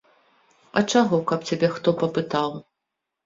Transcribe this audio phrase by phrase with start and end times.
[0.79, 2.57] А чаго, каб цябе хто папытаў.